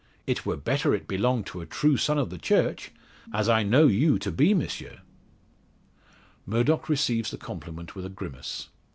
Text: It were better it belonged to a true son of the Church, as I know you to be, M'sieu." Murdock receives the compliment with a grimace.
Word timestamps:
It 0.25 0.47
were 0.47 0.57
better 0.57 0.95
it 0.95 1.07
belonged 1.07 1.45
to 1.45 1.61
a 1.61 1.65
true 1.67 1.95
son 1.95 2.17
of 2.17 2.31
the 2.31 2.39
Church, 2.39 2.89
as 3.31 3.47
I 3.47 3.61
know 3.61 3.85
you 3.85 4.17
to 4.17 4.31
be, 4.31 4.51
M'sieu." 4.55 4.97
Murdock 6.47 6.89
receives 6.89 7.29
the 7.29 7.37
compliment 7.37 7.93
with 7.93 8.07
a 8.07 8.09
grimace. 8.09 8.69